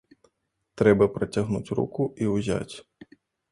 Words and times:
Трэба 0.81 1.09
працягнуць 1.17 1.73
руку 1.81 2.09
і 2.25 2.33
ўзяць. 2.35 2.75